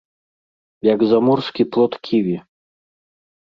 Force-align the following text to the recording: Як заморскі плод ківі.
Як 0.93 0.99
заморскі 1.11 1.63
плод 1.77 1.93
ківі. 2.09 2.37